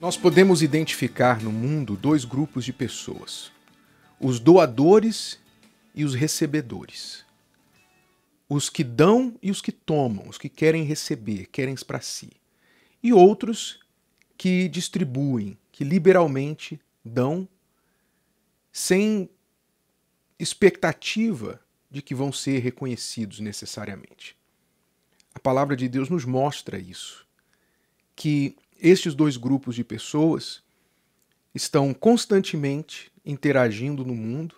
Nós 0.00 0.16
podemos 0.16 0.62
identificar 0.62 1.42
no 1.42 1.50
mundo 1.50 1.96
dois 1.96 2.24
grupos 2.24 2.64
de 2.64 2.72
pessoas: 2.72 3.50
os 4.20 4.38
doadores 4.38 5.40
e 5.92 6.04
os 6.04 6.14
recebedores. 6.14 7.26
Os 8.48 8.70
que 8.70 8.84
dão 8.84 9.36
e 9.42 9.50
os 9.50 9.60
que 9.60 9.72
tomam, 9.72 10.28
os 10.28 10.38
que 10.38 10.48
querem 10.48 10.84
receber, 10.84 11.46
querem 11.46 11.74
para 11.74 12.00
si. 12.00 12.30
E 13.02 13.12
outros 13.12 13.80
que 14.38 14.68
distribuem, 14.68 15.58
que 15.72 15.82
liberalmente 15.82 16.80
dão, 17.04 17.46
sem 18.72 19.28
expectativa 20.38 21.60
de 21.90 22.00
que 22.00 22.14
vão 22.14 22.32
ser 22.32 22.60
reconhecidos 22.60 23.40
necessariamente. 23.40 24.36
A 25.34 25.40
palavra 25.40 25.76
de 25.76 25.88
Deus 25.88 26.08
nos 26.08 26.24
mostra 26.24 26.78
isso, 26.78 27.26
que 28.14 28.56
estes 28.80 29.14
dois 29.14 29.36
grupos 29.36 29.74
de 29.74 29.84
pessoas 29.84 30.62
estão 31.54 31.92
constantemente 31.92 33.10
interagindo 33.24 34.04
no 34.04 34.14
mundo. 34.14 34.54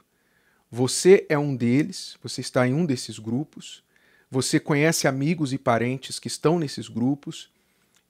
Você 0.71 1.27
é 1.29 1.39
um 1.39 1.57
deles, 1.57 2.17
você 2.23 2.41
está 2.41 2.67
em 2.67 2.75
um 2.75 2.87
desses 2.87 3.19
grupos. 3.19 3.83
Você 4.30 4.61
conhece 4.61 5.09
amigos 5.09 5.53
e 5.53 5.59
parentes 5.59 6.19
que 6.19 6.29
estão 6.29 6.59
nesses 6.59 6.89
grupos. 6.89 7.51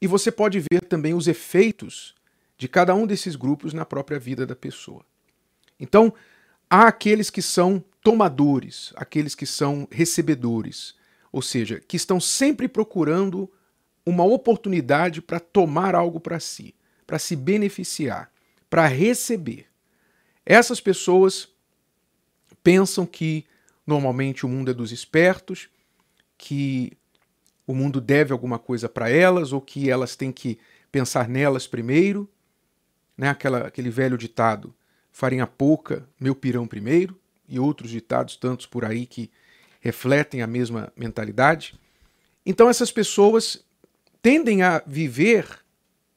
E 0.01 0.07
você 0.07 0.31
pode 0.31 0.61
ver 0.61 0.83
também 0.89 1.15
os 1.15 1.29
efeitos 1.29 2.15
de 2.59 2.69
cada 2.69 2.95
um 2.95 3.07
desses 3.07 3.37
grupos 3.37 3.73
na 3.73 3.87
própria 3.87 4.19
vida 4.19 4.47
da 4.47 4.55
pessoa. 4.55 5.05
Então, 5.79 6.13
há 6.69 6.87
aqueles 6.87 7.31
que 7.31 7.41
são 7.41 7.83
tomadores, 8.03 8.93
aqueles 8.97 9.35
que 9.35 9.47
são 9.47 9.89
recebedores, 9.91 10.95
ou 11.33 11.41
seja, 11.41 11.81
que 11.81 11.97
estão 11.97 12.21
sempre 12.21 12.69
procurando 12.69 13.51
uma 14.05 14.25
oportunidade 14.25 15.21
para 15.21 15.41
tomar 15.41 15.95
algo 15.95 16.19
para 16.19 16.41
si, 16.41 16.75
para 17.07 17.19
se 17.19 17.37
beneficiar, 17.37 18.31
para 18.69 18.87
receber. 18.87 19.67
Essas 20.45 20.81
pessoas 20.81 21.49
pensam 22.63 23.07
que 23.07 23.45
normalmente 23.87 24.45
o 24.45 24.49
mundo 24.49 24.71
é 24.71 24.75
dos 24.75 24.93
espertos, 24.93 25.69
que 26.37 26.97
o 27.67 27.75
mundo 27.75 28.01
deve 28.01 28.33
alguma 28.33 28.59
coisa 28.59 28.89
para 28.89 29.11
elas 29.11 29.53
ou 29.53 29.61
que 29.61 29.91
elas 29.91 30.17
têm 30.17 30.33
que 30.33 30.59
pensar 30.91 31.29
nelas 31.29 31.67
primeiro, 31.67 32.29
né? 33.17 33.29
Aquela, 33.29 33.67
aquele 33.67 33.91
velho 33.91 34.19
ditado: 34.19 34.75
farinha 35.13 35.47
pouca, 35.47 36.09
meu 36.19 36.35
pirão 36.35 36.67
primeiro, 36.67 37.19
e 37.49 37.59
outros 37.59 37.91
ditados 37.91 38.37
tantos 38.37 38.67
por 38.67 38.85
aí 38.85 39.07
que 39.07 39.31
refletem 39.81 40.43
a 40.43 40.47
mesma 40.47 40.93
mentalidade. 40.97 41.79
Então 42.45 42.69
essas 42.69 42.91
pessoas 42.91 43.65
tendem 44.23 44.63
a 44.63 44.83
viver 44.87 45.65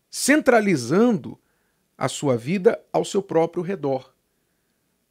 centralizando 0.10 1.40
a 1.98 2.08
sua 2.08 2.38
vida 2.38 2.80
ao 2.92 3.04
seu 3.06 3.22
próprio 3.22 3.64
redor. 3.64 4.14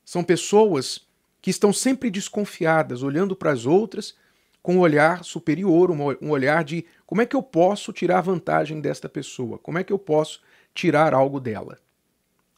São 0.05 0.23
pessoas 0.23 1.07
que 1.41 1.51
estão 1.51 1.73
sempre 1.73 2.11
desconfiadas, 2.11 3.03
olhando 3.03 3.35
para 3.35 3.51
as 3.51 3.67
outras 3.67 4.15
com 4.63 4.77
um 4.77 4.81
olhar 4.81 5.25
superior, 5.25 5.91
um 5.91 6.31
olhar 6.31 6.63
de 6.63 6.87
como 7.05 7.21
é 7.21 7.27
que 7.27 7.35
eu 7.35 7.43
posso 7.43 7.93
tirar 7.93 8.21
vantagem 8.21 8.81
desta 8.81 9.09
pessoa, 9.09 9.59
como 9.59 9.79
é 9.79 9.85
que 9.85 9.93
eu 9.93 9.99
posso 9.99 10.41
tirar 10.73 11.13
algo 11.13 11.41
dela. 11.41 11.79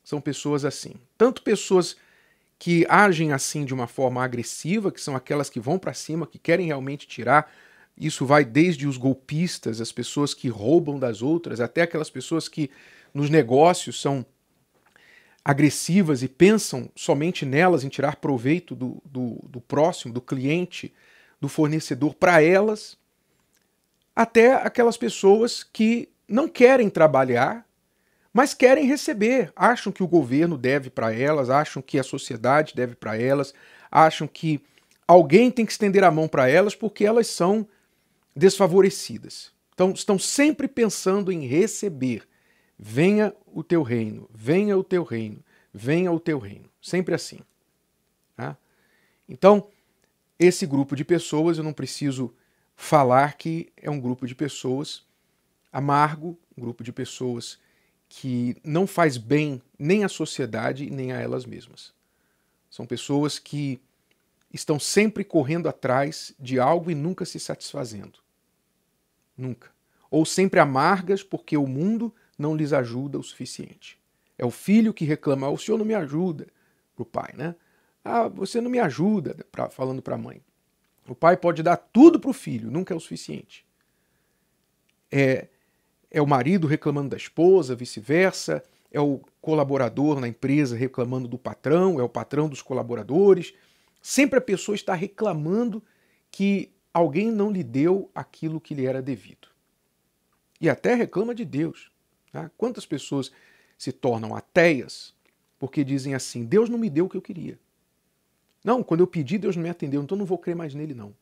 São 0.05 0.21
pessoas 0.21 0.67
assim. 0.67 0.95
Tanto 1.17 1.43
pessoas 1.43 1.97
que 2.59 2.87
agem 2.89 3.33
assim 3.33 3.65
de 3.65 3.73
uma 3.73 3.87
forma 3.87 4.23
agressiva, 4.23 4.93
que 4.93 5.01
são 5.01 5.17
aquelas 5.17 5.49
que 5.49 5.59
vão 5.59 5.79
para 5.79 5.95
cima, 5.95 6.27
que 6.27 6.39
querem 6.39 6.67
realmente 6.67 7.07
tirar 7.07 7.51
isso 7.97 8.27
vai 8.27 8.45
desde 8.45 8.87
os 8.87 8.97
golpistas, 8.97 9.81
as 9.81 9.93
pessoas 9.93 10.35
que 10.35 10.49
roubam 10.49 10.99
das 10.99 11.23
outras, 11.23 11.61
até 11.61 11.83
aquelas 11.83 12.11
pessoas 12.11 12.49
que 12.49 12.71
nos 13.13 13.31
negócios 13.31 14.01
são 14.01 14.27
agressivas 15.45 16.23
e 16.23 16.29
pensam 16.29 16.91
somente 16.97 17.45
nelas, 17.45 17.85
em 17.85 17.89
tirar 17.89 18.17
proveito 18.17 18.75
do, 18.75 19.01
do, 19.05 19.39
do 19.49 19.61
próximo, 19.61 20.13
do 20.13 20.21
cliente, 20.21 20.93
do 21.41 21.49
fornecedor 21.49 22.15
para 22.15 22.43
elas, 22.43 22.97
até 24.17 24.55
aquelas 24.55 24.97
pessoas 24.97 25.63
que 25.63 26.09
não 26.27 26.49
querem 26.49 26.89
trabalhar, 26.89 27.67
mas 28.33 28.55
querem 28.55 28.87
receber, 28.87 29.53
acham 29.55 29.93
que 29.93 30.03
o 30.03 30.09
governo 30.09 30.57
deve 30.57 30.91
para 30.91 31.15
elas, 31.15 31.51
acham 31.51 31.81
que 31.83 31.99
a 31.99 32.03
sociedade 32.03 32.75
deve 32.75 32.97
para 32.97 33.17
elas, 33.17 33.55
acham 33.91 34.27
que 34.27 34.61
alguém 35.07 35.51
tem 35.51 35.67
que 35.67 35.73
estender 35.73 36.03
a 36.03 36.11
mão 36.11 36.27
para 36.27 36.49
elas 36.49 36.75
porque 36.75 37.05
elas 37.05 37.29
são 37.29 37.69
desfavorecidas. 38.35 39.53
Então, 39.73 39.93
estão 39.93 40.19
sempre 40.19 40.69
pensando 40.69 41.33
em 41.33 41.47
receber. 41.47 42.27
Venha 42.79 43.35
o 43.47 43.63
teu 43.63 43.83
reino, 43.83 44.29
venha 44.33 44.77
o 44.77 44.85
teu 44.85 45.05
reino, 45.05 45.45
venha 45.73 46.11
o 46.13 46.21
teu 46.21 46.39
reino. 46.39 46.69
Sempre 46.81 47.15
assim. 47.15 47.41
Tá? 48.37 48.57
Então, 49.29 49.69
esse 50.39 50.67
grupo 50.67 50.97
de 50.97 51.05
pessoas, 51.05 51.59
eu 51.59 51.65
não 51.65 51.73
preciso 51.73 52.35
falar 52.77 53.37
que 53.37 53.73
é 53.77 53.91
um 53.91 54.01
grupo 54.01 54.27
de 54.27 54.35
pessoas 54.35 55.05
amargo, 55.73 56.39
um 56.57 56.63
grupo 56.63 56.85
de 56.85 56.93
pessoas 56.93 57.59
que 58.09 58.57
não 58.63 58.87
faz 58.87 59.17
bem 59.17 59.61
nem 59.77 60.05
à 60.05 60.09
sociedade 60.09 60.89
nem 60.89 61.13
a 61.13 61.21
elas 61.21 61.45
mesmas. 61.45 61.93
São 62.71 62.87
pessoas 62.87 63.39
que 63.39 63.81
estão 64.53 64.79
sempre 64.79 65.25
correndo 65.25 65.69
atrás 65.69 66.33
de 66.39 66.61
algo 66.61 66.91
e 66.91 66.95
nunca 66.95 67.25
se 67.25 67.41
satisfazendo. 67.41 68.24
Nunca. 69.37 69.71
Ou 70.11 70.25
sempre 70.25 70.61
amargas 70.61 71.23
porque 71.23 71.57
o 71.57 71.67
mundo 71.67 72.15
não 72.39 72.57
lhes 72.57 72.73
ajuda 72.73 73.19
o 73.19 73.23
suficiente. 73.23 73.99
É 74.39 74.45
o 74.45 74.51
filho 74.51 74.95
que 74.95 75.05
reclama: 75.05 75.49
o 75.49 75.59
senhor 75.59 75.79
não 75.79 75.85
me 75.85 75.95
ajuda, 75.95 76.47
para 76.95 77.03
o 77.03 77.07
pai, 77.07 77.33
né? 77.37 77.55
Ah, 78.05 78.29
você 78.29 78.61
não 78.61 78.71
me 78.71 78.79
ajuda, 78.79 79.35
pra, 79.51 79.71
falando 79.71 80.03
para 80.03 80.15
a 80.15 80.19
mãe. 80.19 80.43
O 81.09 81.15
pai 81.15 81.37
pode 81.37 81.63
dar 81.63 81.77
tudo 81.77 82.19
para 82.19 82.31
o 82.31 82.35
filho, 82.35 82.71
nunca 82.71 82.95
é 82.95 82.97
o 82.97 83.01
suficiente. 83.01 83.67
É, 85.11 85.49
é 86.11 86.21
o 86.21 86.27
marido 86.27 86.67
reclamando 86.67 87.11
da 87.11 87.17
esposa, 87.17 87.75
vice-versa, 87.75 88.63
é 88.91 89.01
o 89.01 89.21
colaborador 89.41 90.21
na 90.21 90.29
empresa 90.29 90.77
reclamando 90.77 91.29
do 91.29 91.39
patrão, 91.39 91.99
é 91.99 92.03
o 92.03 92.09
patrão 92.09 92.49
dos 92.49 92.63
colaboradores. 92.63 93.55
Sempre 94.01 94.39
a 94.39 94.43
pessoa 94.43 94.75
está 94.75 94.95
reclamando 94.95 95.83
que 96.31 96.74
alguém 96.95 97.33
não 97.33 97.51
lhe 97.51 97.65
deu 97.65 98.09
aquilo 98.15 98.61
que 98.61 98.75
lhe 98.75 98.87
era 98.87 99.03
devido. 99.03 99.49
E 100.61 100.71
até 100.71 100.95
reclama 100.95 101.35
de 101.35 101.45
Deus. 101.45 101.91
Tá? 102.31 102.49
Quantas 102.57 102.87
pessoas 102.87 103.33
se 103.77 103.91
tornam 103.91 104.35
ateias 104.35 105.13
porque 105.59 105.83
dizem 105.83 106.15
assim: 106.15 106.45
Deus 106.45 106.69
não 106.69 106.79
me 106.79 106.89
deu 106.89 107.07
o 107.07 107.09
que 107.09 107.17
eu 107.17 107.23
queria. 107.23 107.59
Não, 108.63 108.83
quando 108.83 109.01
eu 109.01 109.07
pedi, 109.07 109.37
Deus 109.37 109.57
não 109.57 109.63
me 109.63 109.69
atendeu, 109.69 110.03
então 110.03 110.17
não 110.17 110.25
vou 110.25 110.39
crer 110.39 110.57
mais 110.57 110.75
nele, 110.75 110.95
não. 110.95 111.15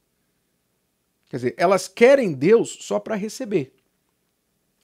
Quer 1.28 1.36
dizer, 1.36 1.54
elas 1.56 1.88
querem 1.88 2.32
Deus 2.34 2.78
só 2.82 3.00
para 3.00 3.16
receber. 3.16 3.74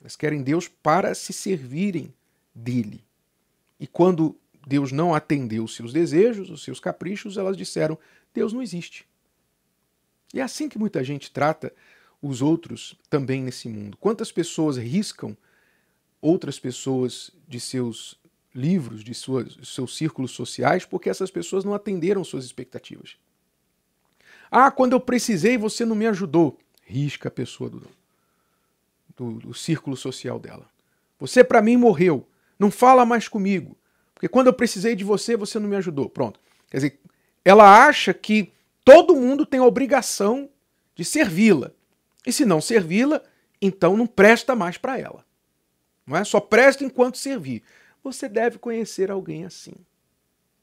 Elas 0.00 0.16
querem 0.16 0.42
Deus 0.42 0.66
para 0.66 1.14
se 1.14 1.32
servirem 1.32 2.12
dele. 2.54 3.04
E 3.78 3.86
quando 3.86 4.36
Deus 4.66 4.90
não 4.90 5.14
atendeu 5.14 5.64
os 5.64 5.76
seus 5.76 5.92
desejos, 5.92 6.50
os 6.50 6.62
seus 6.64 6.80
caprichos, 6.80 7.36
elas 7.36 7.56
disseram: 7.56 7.98
Deus 8.34 8.52
não 8.52 8.62
existe. 8.62 9.07
E 10.32 10.40
é 10.40 10.42
assim 10.42 10.68
que 10.68 10.78
muita 10.78 11.02
gente 11.02 11.30
trata 11.30 11.72
os 12.20 12.42
outros 12.42 12.96
também 13.08 13.42
nesse 13.42 13.68
mundo. 13.68 13.96
Quantas 13.96 14.30
pessoas 14.32 14.76
riscam 14.76 15.36
outras 16.20 16.58
pessoas 16.58 17.30
de 17.46 17.60
seus 17.60 18.18
livros, 18.54 19.04
de 19.04 19.14
suas, 19.14 19.56
seus 19.62 19.96
círculos 19.96 20.32
sociais, 20.32 20.84
porque 20.84 21.08
essas 21.08 21.30
pessoas 21.30 21.64
não 21.64 21.74
atenderam 21.74 22.24
suas 22.24 22.44
expectativas. 22.44 23.16
Ah, 24.50 24.70
quando 24.70 24.94
eu 24.94 25.00
precisei 25.00 25.56
você 25.56 25.84
não 25.84 25.94
me 25.94 26.06
ajudou. 26.06 26.58
Risca 26.84 27.28
a 27.28 27.30
pessoa 27.30 27.68
do, 27.68 27.82
do, 29.16 29.32
do 29.34 29.54
círculo 29.54 29.96
social 29.96 30.38
dela. 30.38 30.68
Você 31.18 31.44
para 31.44 31.62
mim 31.62 31.76
morreu. 31.76 32.26
Não 32.58 32.70
fala 32.70 33.04
mais 33.04 33.28
comigo. 33.28 33.76
Porque 34.14 34.28
quando 34.28 34.48
eu 34.48 34.52
precisei 34.52 34.96
de 34.96 35.04
você, 35.04 35.36
você 35.36 35.58
não 35.58 35.68
me 35.68 35.76
ajudou. 35.76 36.08
Pronto. 36.08 36.40
Quer 36.70 36.78
dizer, 36.78 37.00
ela 37.44 37.86
acha 37.86 38.12
que 38.12 38.52
todo 38.88 39.14
mundo 39.14 39.44
tem 39.44 39.60
a 39.60 39.66
obrigação 39.66 40.48
de 40.94 41.04
servi-la. 41.04 41.72
E 42.26 42.32
se 42.32 42.46
não 42.46 42.58
servi-la, 42.58 43.22
então 43.60 43.98
não 43.98 44.06
presta 44.06 44.56
mais 44.56 44.78
para 44.78 44.98
ela. 44.98 45.26
Não 46.06 46.16
é? 46.16 46.24
Só 46.24 46.40
presta 46.40 46.82
enquanto 46.84 47.18
servir. 47.18 47.62
Você 48.02 48.30
deve 48.30 48.58
conhecer 48.58 49.10
alguém 49.10 49.44
assim. 49.44 49.74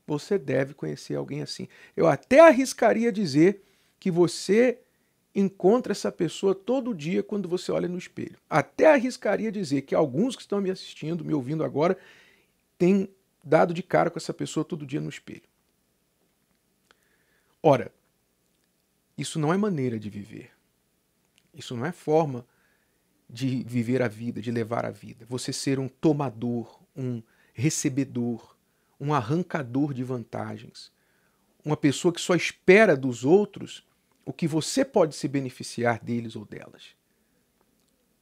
Você 0.08 0.40
deve 0.40 0.74
conhecer 0.74 1.14
alguém 1.14 1.44
assim. 1.44 1.68
Eu 1.96 2.08
até 2.08 2.40
arriscaria 2.40 3.12
dizer 3.12 3.64
que 4.00 4.10
você 4.10 4.80
encontra 5.36 5.92
essa 5.92 6.12
pessoa 6.12 6.56
todo 6.56 6.96
dia 6.96 7.22
quando 7.22 7.48
você 7.48 7.72
olha 7.72 7.88
no 7.88 7.98
espelho. 7.98 8.40
Até 8.50 8.88
arriscaria 8.88 9.52
dizer 9.52 9.84
que 9.84 9.94
alguns 9.94 10.36
que 10.36 10.42
estão 10.42 10.60
me 10.60 10.72
assistindo, 10.72 11.24
me 11.24 11.34
ouvindo 11.34 11.64
agora, 11.64 11.96
têm 12.76 13.08
dado 13.44 13.72
de 13.72 13.84
cara 13.84 14.10
com 14.10 14.18
essa 14.18 14.34
pessoa 14.34 14.66
todo 14.66 14.84
dia 14.84 15.00
no 15.00 15.10
espelho. 15.10 15.44
Ora, 17.62 17.92
isso 19.18 19.40
não 19.40 19.54
é 19.54 19.58
maneira 19.58 20.00
de 20.00 20.10
viver. 20.10 20.52
Isso 21.54 21.76
não 21.76 21.86
é 21.86 21.92
forma 21.92 22.46
de 23.30 23.64
viver 23.64 24.02
a 24.02 24.08
vida, 24.08 24.42
de 24.42 24.52
levar 24.52 24.86
a 24.86 24.92
vida. 24.92 25.26
Você 25.28 25.52
ser 25.54 25.80
um 25.80 25.88
tomador, 25.88 26.80
um 26.96 27.24
recebedor, 27.54 28.56
um 29.00 29.14
arrancador 29.14 29.94
de 29.94 30.04
vantagens. 30.04 30.92
Uma 31.64 31.78
pessoa 31.78 32.14
que 32.14 32.22
só 32.22 32.36
espera 32.36 32.96
dos 32.96 33.24
outros 33.24 33.86
o 34.26 34.34
que 34.34 34.48
você 34.48 34.84
pode 34.84 35.16
se 35.16 35.28
beneficiar 35.28 36.00
deles 36.00 36.36
ou 36.36 36.46
delas. 36.46 36.96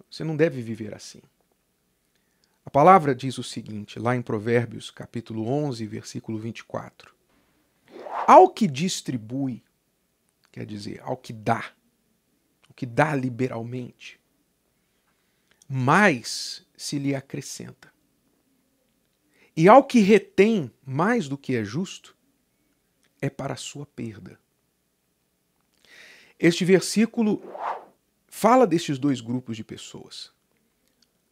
Você 0.09 0.23
não 0.23 0.35
deve 0.35 0.61
viver 0.61 0.93
assim. 0.93 1.21
A 2.65 2.69
palavra 2.69 3.15
diz 3.15 3.37
o 3.37 3.43
seguinte, 3.43 3.99
lá 3.99 4.15
em 4.15 4.21
Provérbios, 4.21 4.91
capítulo 4.91 5.47
11, 5.47 5.85
versículo 5.87 6.37
24. 6.37 7.13
Ao 8.27 8.49
que 8.49 8.67
distribui, 8.67 9.62
quer 10.53 10.67
dizer, 10.67 11.01
ao 11.01 11.17
que 11.17 11.33
dá, 11.33 11.73
o 12.69 12.73
que 12.75 12.85
dá 12.85 13.15
liberalmente, 13.15 14.21
mais 15.67 16.63
se 16.77 17.00
lhe 17.00 17.15
acrescenta. 17.15 17.91
E 19.57 19.67
ao 19.67 19.83
que 19.83 20.00
retém 20.00 20.71
mais 20.85 21.27
do 21.27 21.39
que 21.39 21.55
é 21.55 21.65
justo, 21.65 22.15
é 23.19 23.31
para 23.31 23.55
a 23.55 23.57
sua 23.57 23.85
perda. 23.88 24.39
Este 26.38 26.63
versículo 26.63 27.41
fala 28.27 28.67
destes 28.67 29.00
dois 29.00 29.21
grupos 29.21 29.57
de 29.57 29.63
pessoas. 29.63 30.31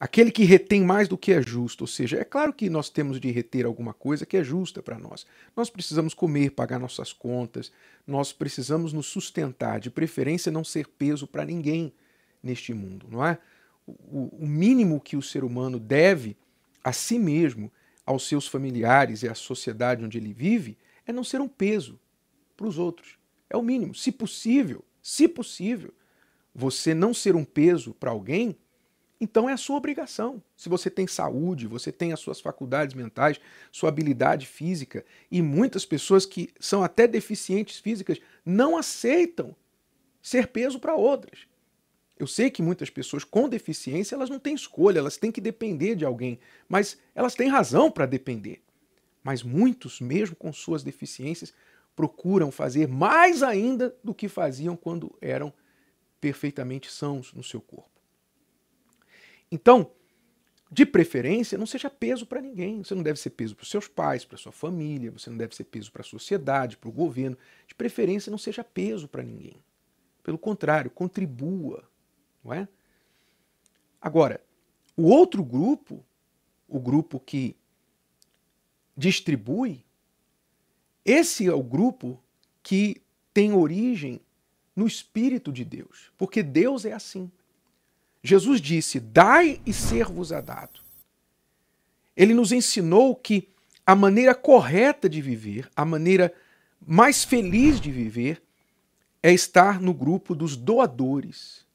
Aquele 0.01 0.31
que 0.31 0.45
retém 0.45 0.83
mais 0.83 1.07
do 1.07 1.15
que 1.15 1.31
é 1.31 1.39
justo, 1.43 1.81
ou 1.81 1.87
seja, 1.87 2.17
é 2.17 2.23
claro 2.23 2.51
que 2.51 2.71
nós 2.71 2.89
temos 2.89 3.19
de 3.19 3.29
reter 3.29 3.67
alguma 3.67 3.93
coisa 3.93 4.25
que 4.25 4.35
é 4.35 4.43
justa 4.43 4.81
para 4.81 4.97
nós. 4.97 5.27
Nós 5.55 5.69
precisamos 5.69 6.15
comer, 6.15 6.49
pagar 6.49 6.79
nossas 6.79 7.13
contas, 7.13 7.71
nós 8.07 8.33
precisamos 8.33 8.93
nos 8.93 9.05
sustentar, 9.05 9.79
de 9.79 9.91
preferência 9.91 10.51
não 10.51 10.63
ser 10.63 10.87
peso 10.87 11.27
para 11.27 11.45
ninguém 11.45 11.93
neste 12.41 12.73
mundo, 12.73 13.05
não 13.11 13.23
é? 13.23 13.37
O, 13.85 14.43
o 14.43 14.47
mínimo 14.47 14.99
que 14.99 15.15
o 15.15 15.21
ser 15.21 15.43
humano 15.43 15.79
deve 15.79 16.35
a 16.83 16.91
si 16.91 17.19
mesmo, 17.19 17.71
aos 18.03 18.27
seus 18.27 18.47
familiares 18.47 19.21
e 19.21 19.29
à 19.29 19.35
sociedade 19.35 20.03
onde 20.03 20.17
ele 20.17 20.33
vive, 20.33 20.79
é 21.05 21.13
não 21.13 21.23
ser 21.23 21.41
um 21.41 21.47
peso 21.47 21.99
para 22.57 22.65
os 22.65 22.79
outros. 22.79 23.19
É 23.47 23.55
o 23.55 23.61
mínimo. 23.61 23.93
Se 23.93 24.11
possível, 24.11 24.83
se 24.99 25.27
possível, 25.27 25.93
você 26.55 26.95
não 26.95 27.13
ser 27.13 27.35
um 27.35 27.45
peso 27.45 27.93
para 27.93 28.09
alguém, 28.09 28.57
então 29.21 29.47
é 29.47 29.53
a 29.53 29.57
sua 29.57 29.77
obrigação. 29.77 30.41
Se 30.57 30.67
você 30.67 30.89
tem 30.89 31.05
saúde, 31.05 31.67
você 31.67 31.91
tem 31.91 32.11
as 32.11 32.19
suas 32.19 32.41
faculdades 32.41 32.95
mentais, 32.95 33.39
sua 33.71 33.89
habilidade 33.89 34.47
física, 34.47 35.05
e 35.29 35.43
muitas 35.43 35.85
pessoas 35.85 36.25
que 36.25 36.49
são 36.59 36.83
até 36.83 37.07
deficientes 37.07 37.77
físicas 37.77 38.19
não 38.43 38.75
aceitam 38.75 39.55
ser 40.23 40.47
peso 40.47 40.79
para 40.79 40.95
outras. 40.95 41.41
Eu 42.17 42.25
sei 42.25 42.49
que 42.49 42.63
muitas 42.63 42.89
pessoas 42.89 43.23
com 43.23 43.47
deficiência, 43.47 44.15
elas 44.15 44.29
não 44.29 44.39
têm 44.39 44.55
escolha, 44.55 44.97
elas 44.97 45.17
têm 45.17 45.31
que 45.31 45.39
depender 45.39 45.95
de 45.95 46.03
alguém, 46.03 46.39
mas 46.67 46.97
elas 47.13 47.35
têm 47.35 47.47
razão 47.47 47.91
para 47.91 48.07
depender. 48.07 48.63
Mas 49.23 49.43
muitos, 49.43 50.01
mesmo 50.01 50.35
com 50.35 50.51
suas 50.51 50.83
deficiências, 50.83 51.53
procuram 51.95 52.51
fazer 52.51 52.87
mais 52.87 53.43
ainda 53.43 53.95
do 54.03 54.15
que 54.15 54.27
faziam 54.27 54.75
quando 54.75 55.15
eram 55.21 55.53
perfeitamente 56.19 56.91
sãos 56.91 57.31
no 57.33 57.43
seu 57.43 57.61
corpo. 57.61 57.90
Então, 59.51 59.91
de 60.71 60.85
preferência, 60.85 61.57
não 61.57 61.65
seja 61.65 61.89
peso 61.89 62.25
para 62.25 62.41
ninguém. 62.41 62.81
Você 62.81 62.95
não 62.95 63.03
deve 63.03 63.19
ser 63.19 63.31
peso 63.31 63.55
para 63.55 63.63
os 63.63 63.69
seus 63.69 63.89
pais, 63.89 64.23
para 64.23 64.37
sua 64.37 64.53
família, 64.53 65.11
você 65.11 65.29
não 65.29 65.37
deve 65.37 65.53
ser 65.53 65.65
peso 65.65 65.91
para 65.91 66.01
a 66.01 66.05
sociedade, 66.05 66.77
para 66.77 66.89
o 66.89 66.93
governo. 66.93 67.37
De 67.67 67.75
preferência, 67.75 68.31
não 68.31 68.37
seja 68.37 68.63
peso 68.63 69.07
para 69.07 69.21
ninguém. 69.21 69.61
Pelo 70.23 70.37
contrário, 70.37 70.89
contribua, 70.89 71.83
não 72.41 72.53
é? 72.53 72.67
Agora, 73.99 74.41
o 74.95 75.03
outro 75.03 75.43
grupo, 75.43 76.05
o 76.67 76.79
grupo 76.79 77.19
que 77.19 77.55
distribui, 78.95 79.83
esse 81.03 81.47
é 81.47 81.53
o 81.53 81.63
grupo 81.63 82.21
que 82.63 83.01
tem 83.33 83.51
origem 83.51 84.21
no 84.75 84.87
Espírito 84.87 85.51
de 85.51 85.65
Deus, 85.65 86.11
porque 86.17 86.41
Deus 86.41 86.85
é 86.85 86.93
assim. 86.93 87.29
Jesus 88.23 88.61
disse: 88.61 88.99
Dai 88.99 89.61
e 89.65 89.73
ser-vos-á 89.73 90.41
dado. 90.41 90.79
Ele 92.15 92.33
nos 92.33 92.51
ensinou 92.51 93.15
que 93.15 93.49
a 93.85 93.95
maneira 93.95 94.35
correta 94.35 95.09
de 95.09 95.21
viver, 95.21 95.69
a 95.75 95.83
maneira 95.83 96.33
mais 96.85 97.23
feliz 97.23 97.79
de 97.79 97.91
viver, 97.91 98.41
é 99.23 99.33
estar 99.33 99.81
no 99.81 99.93
grupo 99.93 100.35
dos 100.35 100.55
doadores. 100.55 101.65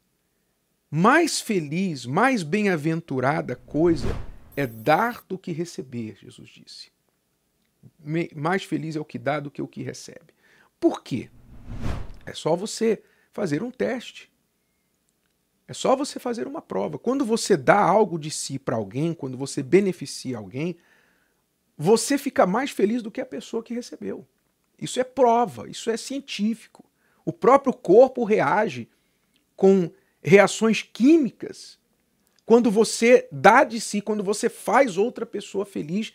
Mais 0.90 1.40
feliz, 1.40 2.06
mais 2.06 2.43
bem-aventurada 2.43 3.56
coisa 3.56 4.08
é 4.56 4.66
dar 4.66 5.22
do 5.28 5.37
que 5.37 5.52
receber, 5.52 6.16
Jesus 6.20 6.48
disse. 6.48 6.90
Mais 8.34 8.64
feliz 8.64 8.96
é 8.96 9.00
o 9.00 9.04
que 9.04 9.19
dá 9.19 9.38
do 9.38 9.50
que 9.50 9.60
o 9.60 9.69
que 9.69 9.82
recebe. 9.82 10.34
Por 10.81 11.02
quê? 11.02 11.28
É 12.25 12.32
só 12.32 12.56
você 12.56 13.02
fazer 13.32 13.62
um 13.62 13.70
teste. 13.70 14.31
É 15.68 15.74
só 15.74 15.96
você 15.96 16.18
fazer 16.18 16.46
uma 16.46 16.62
prova. 16.62 16.98
Quando 16.98 17.24
você 17.24 17.56
dá 17.56 17.78
algo 17.78 18.18
de 18.18 18.30
si 18.30 18.58
para 18.58 18.76
alguém, 18.76 19.12
quando 19.12 19.36
você 19.36 19.62
beneficia 19.62 20.38
alguém, 20.38 20.76
você 21.76 22.16
fica 22.16 22.46
mais 22.46 22.70
feliz 22.70 23.02
do 23.02 23.10
que 23.10 23.20
a 23.20 23.26
pessoa 23.26 23.62
que 23.62 23.74
recebeu. 23.74 24.26
Isso 24.80 25.00
é 25.00 25.04
prova, 25.04 25.68
isso 25.68 25.90
é 25.90 25.96
científico. 25.96 26.84
O 27.24 27.32
próprio 27.32 27.72
corpo 27.72 28.24
reage 28.24 28.88
com 29.56 29.90
reações 30.22 30.82
químicas 30.82 31.78
quando 32.44 32.70
você 32.70 33.28
dá 33.32 33.64
de 33.64 33.80
si, 33.80 34.00
quando 34.00 34.22
você 34.22 34.48
faz 34.48 34.96
outra 34.96 35.26
pessoa 35.26 35.66
feliz 35.66 36.12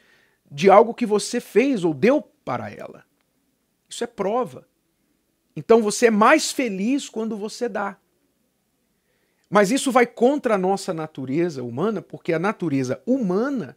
de 0.50 0.70
algo 0.70 0.94
que 0.94 1.06
você 1.06 1.42
fez 1.42 1.84
ou 1.84 1.94
deu 1.94 2.22
para 2.22 2.72
ela. 2.72 3.04
Isso 3.90 4.04
é 4.04 4.08
prova. 4.08 4.66
Então 5.56 5.82
você 5.82 6.08
é 6.08 6.12
mais 6.12 6.52
feliz 6.52 7.10
quando 7.10 7.36
você 7.36 7.68
dá. 7.68 7.98
Mas 9.52 9.70
isso 9.70 9.92
vai 9.92 10.08
contra 10.08 10.56
a 10.56 10.58
nossa 10.58 10.94
natureza 10.94 11.62
humana, 11.62 12.02
porque 12.02 12.32
a 12.32 12.40
natureza 12.40 13.04
humana 13.06 13.76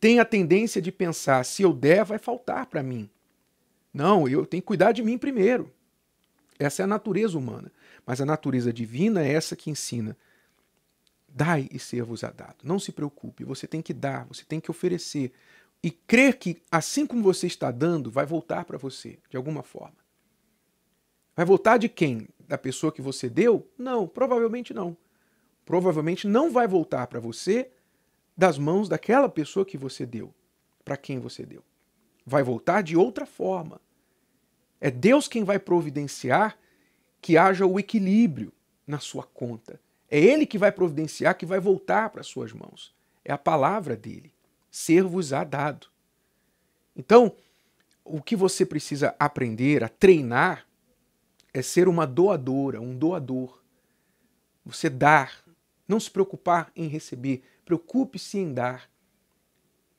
tem 0.00 0.18
a 0.18 0.24
tendência 0.24 0.82
de 0.82 0.90
pensar: 0.90 1.44
se 1.44 1.62
eu 1.62 1.72
der, 1.72 2.04
vai 2.04 2.18
faltar 2.18 2.66
para 2.66 2.82
mim. 2.82 3.08
Não, 3.94 4.28
eu 4.28 4.44
tenho 4.44 4.60
que 4.60 4.66
cuidar 4.66 4.90
de 4.90 5.04
mim 5.04 5.16
primeiro. 5.16 5.72
Essa 6.58 6.82
é 6.82 6.84
a 6.84 6.88
natureza 6.88 7.38
humana. 7.38 7.70
Mas 8.04 8.20
a 8.20 8.26
natureza 8.26 8.72
divina 8.72 9.24
é 9.24 9.32
essa 9.32 9.54
que 9.54 9.70
ensina: 9.70 10.16
dai 11.28 11.68
e 11.70 11.78
ser-vos-á 11.78 12.32
dado. 12.32 12.56
Não 12.64 12.80
se 12.80 12.90
preocupe, 12.90 13.44
você 13.44 13.68
tem 13.68 13.80
que 13.80 13.94
dar, 13.94 14.26
você 14.26 14.44
tem 14.44 14.58
que 14.58 14.72
oferecer. 14.72 15.32
E 15.84 15.90
crer 15.90 16.36
que, 16.36 16.60
assim 16.68 17.06
como 17.06 17.22
você 17.22 17.46
está 17.46 17.70
dando, 17.70 18.10
vai 18.10 18.26
voltar 18.26 18.64
para 18.64 18.76
você, 18.76 19.20
de 19.30 19.36
alguma 19.36 19.62
forma. 19.62 19.94
Vai 21.36 21.46
voltar 21.46 21.76
de 21.76 21.88
quem? 21.88 22.26
Da 22.46 22.56
pessoa 22.56 22.92
que 22.92 23.02
você 23.02 23.28
deu? 23.28 23.68
Não, 23.76 24.06
provavelmente 24.06 24.72
não. 24.72 24.96
Provavelmente 25.64 26.26
não 26.28 26.50
vai 26.50 26.68
voltar 26.68 27.06
para 27.08 27.18
você 27.18 27.70
das 28.36 28.58
mãos 28.58 28.88
daquela 28.88 29.28
pessoa 29.28 29.64
que 29.64 29.76
você 29.76 30.06
deu, 30.06 30.32
para 30.84 30.96
quem 30.96 31.18
você 31.18 31.44
deu. 31.44 31.62
Vai 32.24 32.42
voltar 32.42 32.82
de 32.82 32.96
outra 32.96 33.26
forma. 33.26 33.80
É 34.80 34.90
Deus 34.90 35.26
quem 35.26 35.42
vai 35.42 35.58
providenciar 35.58 36.56
que 37.20 37.36
haja 37.36 37.66
o 37.66 37.80
equilíbrio 37.80 38.52
na 38.86 39.00
sua 39.00 39.24
conta. 39.24 39.80
É 40.08 40.18
Ele 40.20 40.46
que 40.46 40.58
vai 40.58 40.70
providenciar 40.70 41.36
que 41.36 41.46
vai 41.46 41.58
voltar 41.58 42.10
para 42.10 42.22
suas 42.22 42.52
mãos. 42.52 42.94
É 43.24 43.32
a 43.32 43.38
palavra 43.38 43.96
dele. 43.96 44.32
Ser-vos-á 44.70 45.42
dado. 45.42 45.88
Então, 46.94 47.34
o 48.04 48.22
que 48.22 48.36
você 48.36 48.64
precisa 48.64 49.16
aprender 49.18 49.82
a 49.82 49.88
treinar 49.88 50.66
é 51.56 51.62
ser 51.62 51.88
uma 51.88 52.06
doadora, 52.06 52.82
um 52.82 52.94
doador. 52.94 53.62
Você 54.62 54.90
dar, 54.90 55.42
não 55.88 55.98
se 55.98 56.10
preocupar 56.10 56.70
em 56.76 56.86
receber, 56.86 57.42
preocupe-se 57.64 58.36
em 58.36 58.52
dar. 58.52 58.90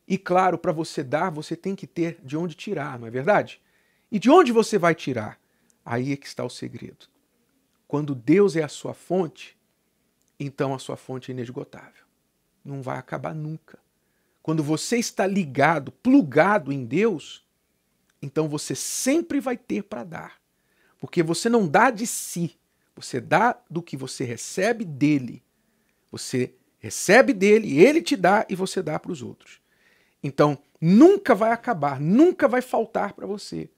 E 0.08 0.20
claro, 0.20 0.60
para 0.60 0.72
você 0.72 1.04
dar, 1.04 1.32
você 1.32 1.56
tem 1.56 1.76
que 1.76 1.88
ter 1.88 2.20
de 2.24 2.38
onde 2.38 2.54
tirar, 2.54 3.00
não 3.00 3.08
é 3.08 3.10
verdade? 3.10 3.60
E 4.12 4.20
de 4.20 4.30
onde 4.30 4.52
você 4.52 4.78
vai 4.78 4.94
tirar? 4.94 5.42
Aí 5.84 6.14
é 6.14 6.16
que 6.16 6.28
está 6.28 6.46
o 6.46 6.50
segredo. 6.50 7.08
Quando 7.88 8.14
Deus 8.14 8.56
é 8.56 8.62
a 8.62 8.70
sua 8.70 8.94
fonte, 8.94 9.58
então 10.40 10.76
a 10.76 10.80
sua 10.80 10.96
fonte 10.96 11.32
é 11.32 11.34
inesgotável. 11.34 12.06
Não 12.64 12.84
vai 12.84 13.00
acabar 13.00 13.34
nunca. 13.34 13.80
Quando 14.44 14.62
você 14.62 14.98
está 14.98 15.26
ligado, 15.26 15.92
plugado 15.92 16.72
em 16.72 16.86
Deus, 16.86 17.44
então 18.22 18.48
você 18.48 18.76
sempre 18.76 19.40
vai 19.40 19.58
ter 19.58 19.82
para 19.82 20.04
dar. 20.04 20.37
Porque 21.00 21.22
você 21.22 21.50
não 21.50 21.68
dá 21.68 21.92
de 21.92 22.08
si, 22.08 22.58
você 22.96 23.22
dá 23.22 23.60
do 23.70 23.82
que 23.82 23.96
você 23.96 24.24
recebe 24.24 24.84
dele. 24.84 25.44
Você 26.12 26.54
recebe 26.80 27.34
dele, 27.34 27.80
ele 27.80 28.02
te 28.02 28.16
dá 28.16 28.46
e 28.50 28.56
você 28.56 28.82
dá 28.82 28.98
para 29.00 29.12
os 29.12 29.22
outros. 29.22 29.62
Então, 30.24 30.58
nunca 30.82 31.36
vai 31.36 31.52
acabar, 31.52 32.00
nunca 32.00 32.48
vai 32.48 32.62
faltar 32.62 33.14
para 33.14 33.28
você, 33.28 33.70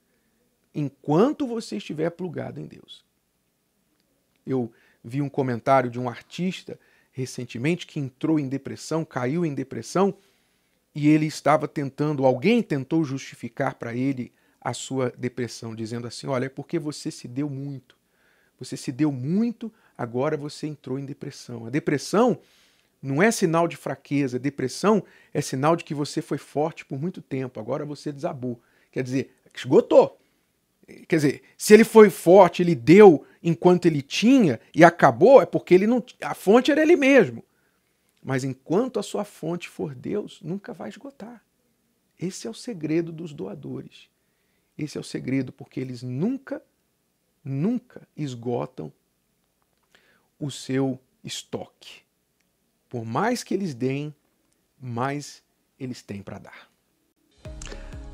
enquanto 0.74 1.48
você 1.48 1.78
estiver 1.78 2.10
plugado 2.12 2.60
em 2.60 2.66
Deus. 2.66 3.04
Eu 4.46 4.72
vi 5.04 5.22
um 5.22 5.30
comentário 5.30 5.90
de 5.90 6.00
um 6.00 6.10
artista 6.10 6.80
recentemente 7.12 7.86
que 7.86 8.00
entrou 8.00 8.40
em 8.40 8.48
depressão, 8.48 9.04
caiu 9.04 9.46
em 9.46 9.54
depressão 9.54 10.16
e 10.94 11.08
ele 11.10 11.26
estava 11.26 11.68
tentando, 11.68 12.26
alguém 12.26 12.62
tentou 12.62 13.04
justificar 13.04 13.76
para 13.76 13.94
ele 13.94 14.32
a 14.70 14.74
sua 14.74 15.14
depressão, 15.18 15.76
dizendo 15.76 16.08
assim: 16.08 16.28
olha, 16.28 16.46
é 16.46 16.50
porque 16.50 16.80
você 16.80 17.12
se 17.12 17.28
deu 17.28 17.50
muito. 17.50 17.98
Você 18.60 18.76
se 18.76 18.92
deu 18.92 19.12
muito, 19.12 19.72
agora 19.98 20.36
você 20.36 20.68
entrou 20.68 21.00
em 21.00 21.06
depressão. 21.06 21.66
A 21.66 21.70
depressão 21.70 22.40
não 23.02 23.24
é 23.24 23.32
sinal 23.32 23.68
de 23.68 23.78
fraqueza, 23.78 24.38
a 24.38 24.40
depressão 24.40 25.04
é 25.34 25.42
sinal 25.42 25.76
de 25.76 25.84
que 25.84 25.94
você 25.94 26.22
foi 26.22 26.38
forte 26.38 26.86
por 26.86 27.00
muito 27.00 27.22
tempo, 27.22 27.60
agora 27.60 27.86
você 27.86 28.12
desabou. 28.12 28.60
Quer 28.92 29.04
dizer, 29.04 29.34
esgotou. 29.56 30.20
Quer 31.08 31.16
dizer, 31.16 31.44
se 31.58 31.74
ele 31.74 31.84
foi 31.84 32.10
forte, 32.10 32.62
ele 32.62 32.76
deu 32.76 33.26
enquanto 33.42 33.86
ele 33.86 34.02
tinha 34.02 34.60
e 34.74 34.84
acabou, 34.84 35.42
é 35.42 35.46
porque 35.46 35.74
ele 35.74 35.88
não, 35.88 36.04
a 36.22 36.34
fonte 36.34 36.72
era 36.72 36.82
ele 36.82 36.96
mesmo. 36.96 37.44
Mas 38.22 38.44
enquanto 38.44 39.00
a 39.00 39.04
sua 39.04 39.24
fonte 39.24 39.70
for 39.70 39.96
Deus, 39.96 40.40
nunca 40.42 40.74
vai 40.74 40.90
esgotar. 40.90 41.42
Esse 42.20 42.48
é 42.48 42.50
o 42.50 42.54
segredo 42.54 43.14
dos 43.14 43.32
doadores. 43.32 44.10
Esse 44.80 44.98
é 44.98 45.02
o 45.02 45.04
segredo, 45.04 45.52
porque 45.52 45.78
eles 45.78 46.02
nunca, 46.02 46.64
nunca 47.44 48.08
esgotam 48.16 48.94
o 50.40 50.50
seu 50.50 50.98
estoque. 51.22 52.04
Por 52.88 53.04
mais 53.04 53.44
que 53.44 53.54
eles 53.54 53.74
deem, 53.74 54.16
mais 54.80 55.44
eles 55.78 56.02
têm 56.02 56.22
para 56.22 56.40
dar. 56.40 56.70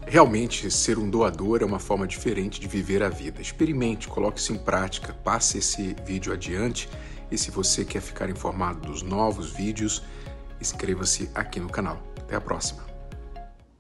Realmente, 0.08 0.72
ser 0.72 0.98
um 0.98 1.08
doador 1.08 1.62
é 1.62 1.66
uma 1.66 1.80
forma 1.80 2.08
diferente 2.08 2.60
de 2.60 2.68
viver 2.68 3.04
a 3.04 3.10
vida. 3.10 3.40
Experimente, 3.40 4.08
coloque 4.08 4.40
isso 4.40 4.52
em 4.52 4.58
prática, 4.58 5.14
passe 5.14 5.60
esse 5.60 5.94
vídeo 6.04 6.34
adiante 6.34 6.90
e 7.30 7.38
se 7.38 7.52
você 7.52 7.86
quer 7.86 8.02
ficar 8.02 8.28
informado 8.28 8.88
dos 8.88 9.04
novos 9.04 9.52
vídeos, 9.52 10.02
inscreva-se 10.60 11.30
aqui 11.36 11.60
no 11.60 11.70
canal. 11.70 12.02
Até 12.18 12.36
a 12.36 12.42
próxima! 12.42 12.95